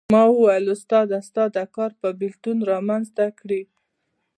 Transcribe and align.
ما 0.13 0.23
وویل 0.29 0.65
استاده 0.75 1.17
ستا 1.27 1.43
دا 1.57 1.63
کار 1.75 1.91
به 2.01 2.09
بېلتون 2.19 2.57
رامېنځته 2.69 3.25
کړي. 3.39 3.61